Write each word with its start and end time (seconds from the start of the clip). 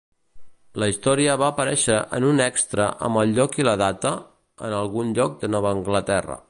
La 0.83 0.87
història 0.91 1.35
va 1.41 1.49
aparèixer 1.53 1.99
en 2.19 2.25
un 2.31 2.41
extra 2.47 2.89
amb 3.09 3.23
el 3.25 3.37
lloc 3.37 3.61
i 3.63 3.69
la 3.69 3.77
data 3.87 4.17
"En 4.71 4.77
algun 4.83 5.17
lloc 5.21 5.41
de 5.45 5.55
Nova 5.57 5.79
Anglaterra". 5.79 6.39